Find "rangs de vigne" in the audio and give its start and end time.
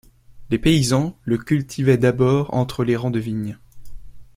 2.95-3.59